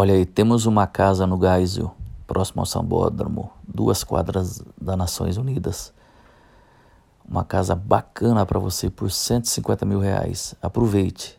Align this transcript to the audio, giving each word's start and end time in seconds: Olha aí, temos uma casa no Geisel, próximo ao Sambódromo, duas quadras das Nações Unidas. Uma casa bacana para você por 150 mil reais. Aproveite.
Olha 0.00 0.14
aí, 0.14 0.24
temos 0.24 0.64
uma 0.64 0.86
casa 0.86 1.26
no 1.26 1.36
Geisel, 1.40 1.92
próximo 2.24 2.62
ao 2.62 2.66
Sambódromo, 2.66 3.50
duas 3.66 4.04
quadras 4.04 4.62
das 4.80 4.96
Nações 4.96 5.36
Unidas. 5.36 5.92
Uma 7.28 7.42
casa 7.42 7.74
bacana 7.74 8.46
para 8.46 8.60
você 8.60 8.88
por 8.88 9.10
150 9.10 9.84
mil 9.84 9.98
reais. 9.98 10.54
Aproveite. 10.62 11.37